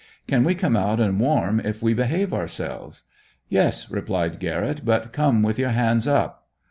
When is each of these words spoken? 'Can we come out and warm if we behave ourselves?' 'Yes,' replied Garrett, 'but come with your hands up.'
'Can 0.25 0.43
we 0.43 0.55
come 0.55 0.75
out 0.75 0.99
and 0.99 1.19
warm 1.19 1.59
if 1.59 1.83
we 1.83 1.93
behave 1.93 2.33
ourselves?' 2.33 3.03
'Yes,' 3.49 3.91
replied 3.91 4.39
Garrett, 4.39 4.83
'but 4.83 5.13
come 5.13 5.43
with 5.43 5.59
your 5.59 5.69
hands 5.69 6.07
up.' 6.07 6.47